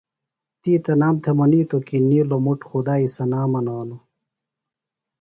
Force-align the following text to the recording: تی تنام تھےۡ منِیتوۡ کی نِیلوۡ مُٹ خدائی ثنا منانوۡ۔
تی 0.61 0.73
تنام 0.85 1.15
تھےۡ 1.23 1.35
منِیتوۡ 1.37 1.83
کی 1.87 1.97
نِیلوۡ 2.07 2.41
مُٹ 2.45 2.59
خدائی 2.69 3.05
ثنا 3.15 3.41
منانوۡ۔ 3.51 4.01